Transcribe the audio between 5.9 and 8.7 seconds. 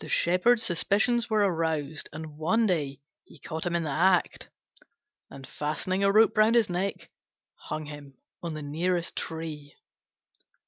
a rope round his neck, hung him on the